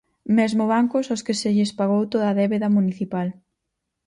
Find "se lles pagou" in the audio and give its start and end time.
1.41-2.03